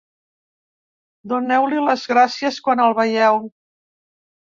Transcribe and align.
Doneu-li 1.35 1.85
les 1.91 2.09
gràcies 2.15 2.61
quan 2.69 2.85
el 2.89 3.01
veieu. 3.05 3.43